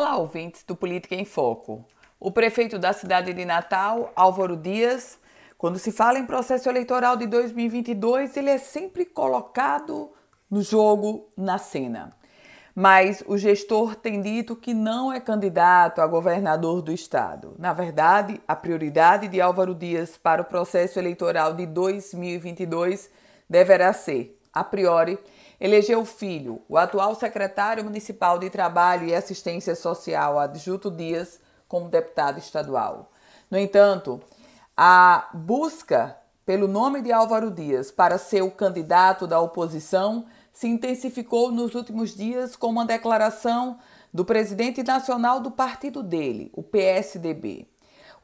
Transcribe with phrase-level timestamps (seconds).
[0.00, 1.84] Olá, ouvintes do Política em Foco.
[2.20, 5.18] O prefeito da cidade de Natal, Álvaro Dias,
[5.58, 10.12] quando se fala em processo eleitoral de 2022, ele é sempre colocado
[10.48, 12.12] no jogo, na cena.
[12.76, 17.56] Mas o gestor tem dito que não é candidato a governador do estado.
[17.58, 23.10] Na verdade, a prioridade de Álvaro Dias para o processo eleitoral de 2022
[23.50, 25.18] deverá ser, a priori,
[25.60, 31.88] elegeu o filho, o atual secretário municipal de Trabalho e Assistência Social, Adjuto Dias, como
[31.88, 33.10] deputado estadual.
[33.50, 34.20] No entanto,
[34.76, 41.52] a busca pelo nome de Álvaro Dias para ser o candidato da oposição se intensificou
[41.52, 43.78] nos últimos dias com uma declaração
[44.12, 47.68] do presidente nacional do partido dele, o PSDB.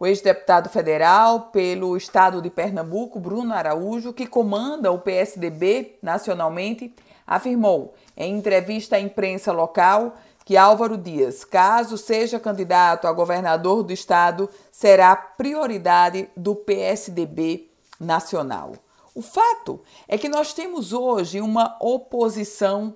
[0.04, 6.94] O ex-deputado federal pelo estado de Pernambuco, Bruno Araújo, que comanda o PSDB nacionalmente,
[7.26, 13.94] afirmou em entrevista à imprensa local que Álvaro Dias, caso seja candidato a governador do
[13.94, 18.74] estado, será prioridade do PSDB nacional.
[19.14, 22.92] O fato é que nós temos hoje uma oposição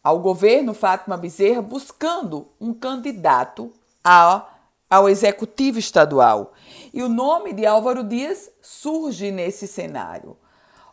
[0.00, 3.72] ao governo Fátima Bezerra buscando um candidato
[4.04, 4.55] ao,
[4.88, 6.52] ao executivo estadual.
[6.92, 10.36] E o nome de Álvaro Dias surge nesse cenário.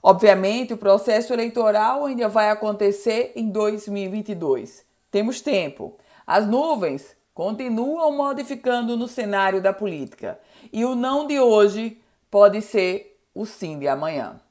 [0.02, 4.86] Obviamente, o processo eleitoral ainda vai acontecer em 2022.
[5.10, 5.98] Temos tempo.
[6.28, 10.40] As nuvens continuam modificando no cenário da política.
[10.72, 14.42] E o não de hoje pode ser o sim de amanhã.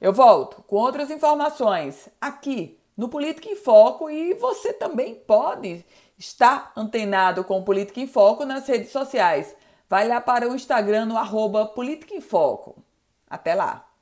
[0.00, 5.84] Eu volto com outras informações aqui no Política em Foco e você também pode
[6.18, 9.56] estar antenado com o Política em Foco nas redes sociais.
[9.88, 12.82] Vai lá para o Instagram no arroba Política em Foco.
[13.28, 13.93] Até lá!